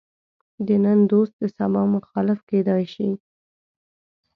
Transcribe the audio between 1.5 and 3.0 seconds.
سبا مخالف کېدای